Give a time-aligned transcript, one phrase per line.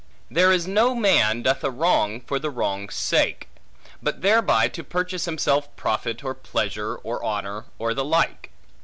[0.31, 3.47] There is no man doth a wrong, for the wrong's sake;
[4.01, 8.49] but thereby to purchase himself profit, or pleasure, or honor, or the like.